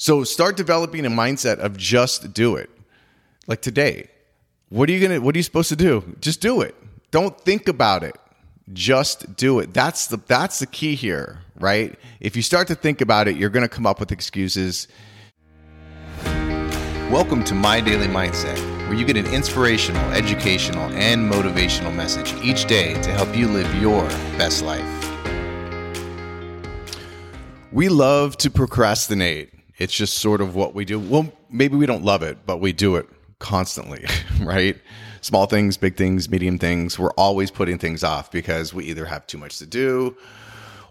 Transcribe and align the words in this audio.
So 0.00 0.22
start 0.22 0.56
developing 0.56 1.04
a 1.06 1.10
mindset 1.10 1.58
of 1.58 1.76
just 1.76 2.32
do 2.32 2.54
it. 2.54 2.70
Like 3.48 3.60
today, 3.60 4.08
what 4.68 4.88
are 4.88 4.92
you 4.92 5.00
gonna? 5.00 5.20
What 5.20 5.34
are 5.34 5.38
you 5.38 5.42
supposed 5.42 5.70
to 5.70 5.76
do? 5.76 6.04
Just 6.20 6.40
do 6.40 6.60
it. 6.60 6.76
Don't 7.10 7.38
think 7.40 7.66
about 7.66 8.04
it. 8.04 8.14
Just 8.72 9.34
do 9.34 9.58
it. 9.58 9.74
That's 9.74 10.06
the 10.06 10.18
that's 10.28 10.60
the 10.60 10.66
key 10.66 10.94
here, 10.94 11.40
right? 11.58 11.98
If 12.20 12.36
you 12.36 12.42
start 12.42 12.68
to 12.68 12.76
think 12.76 13.00
about 13.00 13.26
it, 13.26 13.36
you're 13.36 13.50
gonna 13.50 13.68
come 13.68 13.86
up 13.86 13.98
with 13.98 14.12
excuses. 14.12 14.86
Welcome 17.10 17.42
to 17.42 17.56
My 17.56 17.80
Daily 17.80 18.06
Mindset, 18.06 18.56
where 18.86 18.94
you 18.94 19.04
get 19.04 19.16
an 19.16 19.26
inspirational, 19.34 20.04
educational, 20.12 20.88
and 20.92 21.28
motivational 21.28 21.92
message 21.92 22.34
each 22.40 22.66
day 22.66 22.94
to 23.02 23.10
help 23.10 23.36
you 23.36 23.48
live 23.48 23.74
your 23.74 24.04
best 24.38 24.62
life. 24.62 24.86
We 27.72 27.88
love 27.88 28.36
to 28.38 28.50
procrastinate. 28.50 29.57
It's 29.78 29.94
just 29.94 30.18
sort 30.18 30.40
of 30.40 30.54
what 30.54 30.74
we 30.74 30.84
do. 30.84 30.98
Well, 30.98 31.32
maybe 31.48 31.76
we 31.76 31.86
don't 31.86 32.04
love 32.04 32.22
it, 32.22 32.38
but 32.44 32.58
we 32.58 32.72
do 32.72 32.96
it 32.96 33.08
constantly, 33.38 34.04
right? 34.42 34.76
Small 35.20 35.46
things, 35.46 35.76
big 35.76 35.96
things, 35.96 36.28
medium 36.28 36.58
things. 36.58 36.98
We're 36.98 37.12
always 37.12 37.50
putting 37.50 37.78
things 37.78 38.04
off 38.04 38.30
because 38.30 38.74
we 38.74 38.84
either 38.86 39.06
have 39.06 39.26
too 39.26 39.38
much 39.38 39.58
to 39.58 39.66
do 39.66 40.16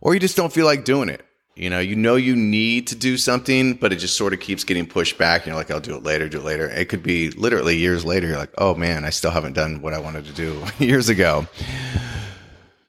or 0.00 0.14
you 0.14 0.20
just 0.20 0.36
don't 0.36 0.52
feel 0.52 0.66
like 0.66 0.84
doing 0.84 1.08
it. 1.08 1.24
You 1.56 1.70
know, 1.70 1.78
you 1.78 1.96
know 1.96 2.16
you 2.16 2.36
need 2.36 2.86
to 2.88 2.94
do 2.94 3.16
something, 3.16 3.74
but 3.74 3.90
it 3.90 3.96
just 3.96 4.16
sort 4.16 4.34
of 4.34 4.40
keeps 4.40 4.62
getting 4.62 4.86
pushed 4.86 5.16
back. 5.16 5.46
You're 5.46 5.54
like, 5.54 5.70
I'll 5.70 5.80
do 5.80 5.96
it 5.96 6.02
later, 6.02 6.28
do 6.28 6.38
it 6.38 6.44
later. 6.44 6.68
It 6.68 6.90
could 6.90 7.02
be 7.02 7.30
literally 7.30 7.78
years 7.78 8.04
later. 8.04 8.26
You're 8.26 8.36
like, 8.36 8.52
oh 8.58 8.74
man, 8.74 9.06
I 9.06 9.10
still 9.10 9.30
haven't 9.30 9.54
done 9.54 9.80
what 9.80 9.94
I 9.94 9.98
wanted 9.98 10.26
to 10.26 10.32
do 10.32 10.62
years 10.84 11.08
ago. 11.08 11.46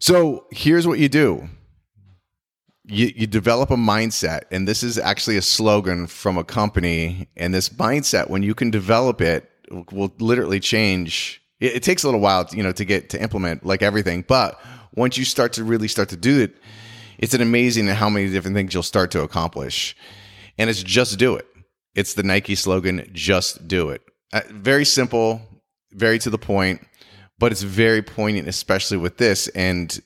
So 0.00 0.46
here's 0.50 0.86
what 0.86 0.98
you 0.98 1.08
do 1.08 1.48
you, 2.86 3.12
you 3.14 3.26
develop 3.26 3.70
a 3.70 3.76
mindset 3.76 4.42
and 4.50 4.66
this 4.66 4.82
is 4.82 4.98
actually 4.98 5.36
a 5.36 5.42
slogan 5.42 6.06
from 6.06 6.38
a 6.38 6.44
company 6.44 7.28
and 7.36 7.52
this 7.52 7.68
mindset 7.68 8.30
when 8.30 8.42
you 8.42 8.54
can 8.54 8.70
develop 8.70 9.20
it 9.20 9.50
will 9.90 10.12
literally 10.18 10.60
change. 10.60 11.42
It, 11.58 11.76
it, 11.76 11.82
takes 11.82 12.04
a 12.04 12.06
little 12.06 12.20
while 12.20 12.46
you 12.52 12.62
know 12.62 12.72
to 12.72 12.84
get 12.84 13.10
to 13.10 13.20
implement 13.20 13.66
like 13.66 13.82
everything 13.82 14.24
but 14.26 14.60
once 14.94 15.18
you 15.18 15.24
start 15.24 15.52
to 15.54 15.64
really 15.64 15.88
start 15.88 16.08
to 16.10 16.16
do 16.16 16.40
it 16.40 16.56
it's 17.18 17.34
an 17.34 17.40
amazing 17.40 17.86
how 17.88 18.08
many 18.08 18.30
different 18.30 18.54
things 18.54 18.74
you'll 18.74 18.82
start 18.82 19.10
to 19.12 19.22
accomplish. 19.22 19.96
And 20.58 20.68
it's 20.68 20.82
just 20.82 21.18
do 21.18 21.34
it. 21.34 21.46
It's 21.94 22.14
the 22.14 22.22
Nike 22.22 22.54
slogan 22.54 23.08
just 23.12 23.66
do 23.66 23.88
it. 23.88 24.02
Uh, 24.32 24.42
very 24.50 24.84
simple 24.84 25.40
very 25.92 26.18
to 26.18 26.30
the 26.30 26.38
point 26.38 26.86
but 27.38 27.52
it's 27.52 27.62
very 27.62 28.02
poignant 28.02 28.48
especially 28.48 28.96
with 28.96 29.16
this 29.16 29.48
and 29.48 30.00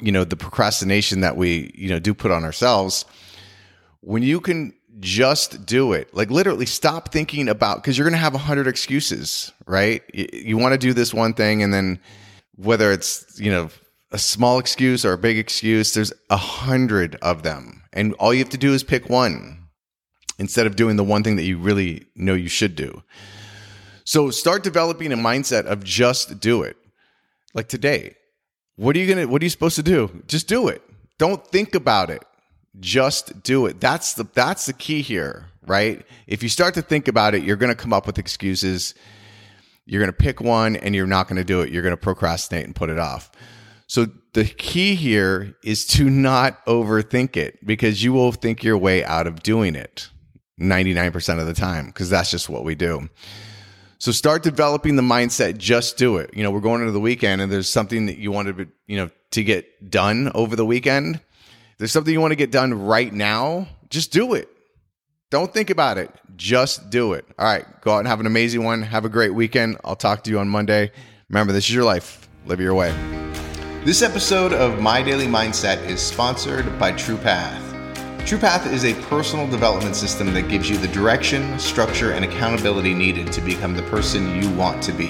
you 0.00 0.12
know 0.12 0.24
the 0.24 0.36
procrastination 0.36 1.20
that 1.20 1.36
we 1.36 1.72
you 1.74 1.88
know 1.88 1.98
do 1.98 2.14
put 2.14 2.30
on 2.30 2.44
ourselves 2.44 3.04
when 4.00 4.22
you 4.22 4.40
can 4.40 4.72
just 4.98 5.64
do 5.66 5.92
it 5.92 6.12
like 6.14 6.30
literally 6.30 6.66
stop 6.66 7.12
thinking 7.12 7.48
about 7.48 7.76
because 7.76 7.96
you're 7.96 8.04
going 8.04 8.12
to 8.12 8.18
have 8.18 8.34
a 8.34 8.38
hundred 8.38 8.66
excuses 8.66 9.52
right? 9.66 10.02
You, 10.12 10.28
you 10.32 10.58
want 10.58 10.72
to 10.72 10.78
do 10.78 10.92
this 10.92 11.14
one 11.14 11.34
thing 11.34 11.62
and 11.62 11.72
then 11.72 12.00
whether 12.56 12.92
it's 12.92 13.38
you 13.38 13.50
know 13.50 13.70
a 14.12 14.18
small 14.18 14.58
excuse 14.58 15.04
or 15.04 15.12
a 15.12 15.18
big 15.18 15.38
excuse 15.38 15.94
there's 15.94 16.12
a 16.28 16.36
hundred 16.36 17.16
of 17.22 17.42
them 17.42 17.82
and 17.92 18.14
all 18.14 18.34
you 18.34 18.40
have 18.40 18.50
to 18.50 18.58
do 18.58 18.74
is 18.74 18.82
pick 18.82 19.08
one 19.08 19.60
instead 20.38 20.66
of 20.66 20.74
doing 20.74 20.96
the 20.96 21.04
one 21.04 21.22
thing 21.22 21.36
that 21.36 21.44
you 21.44 21.58
really 21.58 22.06
know 22.16 22.34
you 22.34 22.48
should 22.48 22.74
do. 22.74 23.02
So 24.04 24.30
start 24.30 24.64
developing 24.64 25.12
a 25.12 25.16
mindset 25.16 25.66
of 25.66 25.84
just 25.84 26.40
do 26.40 26.62
it. 26.62 26.76
Like 27.52 27.68
today 27.68 28.16
what 28.80 28.96
are 28.96 28.98
you 28.98 29.06
gonna? 29.06 29.28
What 29.28 29.42
are 29.42 29.44
you 29.44 29.50
supposed 29.50 29.76
to 29.76 29.82
do? 29.82 30.22
Just 30.26 30.48
do 30.48 30.68
it. 30.68 30.82
Don't 31.18 31.46
think 31.46 31.74
about 31.74 32.08
it. 32.08 32.24
Just 32.78 33.42
do 33.42 33.66
it. 33.66 33.78
That's 33.78 34.14
the 34.14 34.24
that's 34.32 34.64
the 34.64 34.72
key 34.72 35.02
here, 35.02 35.50
right? 35.66 36.02
If 36.26 36.42
you 36.42 36.48
start 36.48 36.72
to 36.74 36.82
think 36.82 37.06
about 37.06 37.34
it, 37.34 37.42
you're 37.42 37.56
gonna 37.56 37.74
come 37.74 37.92
up 37.92 38.06
with 38.06 38.18
excuses. 38.18 38.94
You're 39.84 40.00
gonna 40.00 40.14
pick 40.14 40.40
one, 40.40 40.76
and 40.76 40.94
you're 40.94 41.06
not 41.06 41.28
gonna 41.28 41.44
do 41.44 41.60
it. 41.60 41.70
You're 41.70 41.82
gonna 41.82 41.98
procrastinate 41.98 42.64
and 42.64 42.74
put 42.74 42.88
it 42.88 42.98
off. 42.98 43.30
So 43.86 44.06
the 44.32 44.46
key 44.46 44.94
here 44.94 45.54
is 45.62 45.86
to 45.88 46.08
not 46.08 46.64
overthink 46.64 47.36
it 47.36 47.58
because 47.66 48.02
you 48.02 48.14
will 48.14 48.32
think 48.32 48.64
your 48.64 48.78
way 48.78 49.04
out 49.04 49.26
of 49.26 49.42
doing 49.42 49.74
it 49.74 50.08
99% 50.58 51.38
of 51.38 51.46
the 51.46 51.52
time 51.52 51.88
because 51.88 52.08
that's 52.08 52.30
just 52.30 52.48
what 52.48 52.64
we 52.64 52.74
do. 52.74 53.10
So 54.00 54.12
start 54.12 54.42
developing 54.42 54.96
the 54.96 55.02
mindset. 55.02 55.58
Just 55.58 55.98
do 55.98 56.16
it. 56.16 56.30
You 56.32 56.42
know, 56.42 56.50
we're 56.50 56.60
going 56.60 56.80
into 56.80 56.92
the 56.92 57.00
weekend, 57.00 57.42
and 57.42 57.52
there's 57.52 57.68
something 57.68 58.06
that 58.06 58.16
you 58.16 58.32
wanted 58.32 58.56
to, 58.56 58.68
you 58.86 58.96
know, 58.96 59.10
to 59.32 59.44
get 59.44 59.90
done 59.90 60.32
over 60.34 60.56
the 60.56 60.64
weekend. 60.64 61.20
There's 61.76 61.92
something 61.92 62.12
you 62.12 62.20
want 62.20 62.32
to 62.32 62.36
get 62.36 62.50
done 62.50 62.72
right 62.72 63.12
now. 63.12 63.68
Just 63.90 64.10
do 64.10 64.32
it. 64.32 64.48
Don't 65.28 65.52
think 65.52 65.68
about 65.68 65.98
it. 65.98 66.10
Just 66.34 66.88
do 66.88 67.12
it. 67.12 67.26
All 67.38 67.44
right. 67.44 67.66
Go 67.82 67.92
out 67.92 67.98
and 67.98 68.08
have 68.08 68.20
an 68.20 68.26
amazing 68.26 68.64
one. 68.64 68.80
Have 68.80 69.04
a 69.04 69.10
great 69.10 69.34
weekend. 69.34 69.76
I'll 69.84 69.96
talk 69.96 70.24
to 70.24 70.30
you 70.30 70.38
on 70.38 70.48
Monday. 70.48 70.92
Remember, 71.28 71.52
this 71.52 71.64
is 71.64 71.74
your 71.74 71.84
life. 71.84 72.26
Live 72.46 72.58
your 72.58 72.74
way. 72.74 72.92
This 73.84 74.00
episode 74.00 74.54
of 74.54 74.80
My 74.80 75.02
Daily 75.02 75.26
Mindset 75.26 75.84
is 75.86 76.00
sponsored 76.00 76.78
by 76.78 76.92
TruePath. 76.92 77.69
TruePath 78.20 78.70
is 78.70 78.84
a 78.84 78.94
personal 79.08 79.48
development 79.48 79.96
system 79.96 80.32
that 80.34 80.48
gives 80.48 80.68
you 80.68 80.76
the 80.76 80.88
direction, 80.88 81.58
structure, 81.58 82.12
and 82.12 82.24
accountability 82.24 82.94
needed 82.94 83.32
to 83.32 83.40
become 83.40 83.74
the 83.74 83.82
person 83.84 84.40
you 84.40 84.48
want 84.50 84.82
to 84.84 84.92
be. 84.92 85.08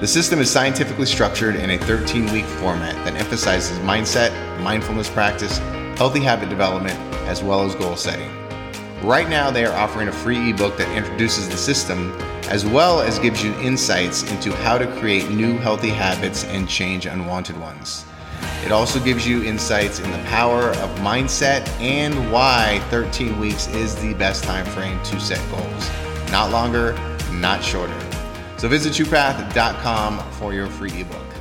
The 0.00 0.06
system 0.06 0.38
is 0.40 0.50
scientifically 0.50 1.06
structured 1.06 1.56
in 1.56 1.70
a 1.70 1.78
13 1.78 2.30
week 2.32 2.44
format 2.44 2.94
that 3.04 3.14
emphasizes 3.14 3.78
mindset, 3.78 4.30
mindfulness 4.60 5.08
practice, 5.10 5.58
healthy 5.98 6.20
habit 6.20 6.48
development, 6.48 6.96
as 7.26 7.42
well 7.42 7.64
as 7.64 7.74
goal 7.74 7.96
setting. 7.96 8.30
Right 9.02 9.28
now, 9.28 9.50
they 9.50 9.64
are 9.64 9.74
offering 9.74 10.08
a 10.08 10.12
free 10.12 10.50
ebook 10.50 10.76
that 10.76 10.94
introduces 10.96 11.48
the 11.48 11.56
system 11.56 12.12
as 12.48 12.64
well 12.64 13.00
as 13.00 13.18
gives 13.18 13.42
you 13.42 13.52
insights 13.60 14.30
into 14.30 14.54
how 14.56 14.78
to 14.78 14.86
create 14.98 15.30
new 15.30 15.56
healthy 15.58 15.90
habits 15.90 16.44
and 16.44 16.68
change 16.68 17.06
unwanted 17.06 17.58
ones. 17.58 18.04
It 18.64 18.72
also 18.72 18.98
gives 18.98 19.26
you 19.26 19.42
insights 19.44 20.00
in 20.00 20.10
the 20.10 20.18
power 20.24 20.70
of 20.70 20.90
mindset 20.98 21.68
and 21.80 22.32
why 22.32 22.82
13 22.90 23.38
weeks 23.38 23.68
is 23.68 23.94
the 23.96 24.14
best 24.14 24.44
time 24.44 24.66
frame 24.66 25.00
to 25.04 25.20
set 25.20 25.40
goals. 25.50 25.90
Not 26.30 26.50
longer, 26.50 26.92
not 27.32 27.62
shorter. 27.62 27.98
So 28.56 28.68
visit 28.68 28.92
TruePath.com 28.92 30.30
for 30.32 30.52
your 30.52 30.66
free 30.66 31.00
ebook. 31.00 31.35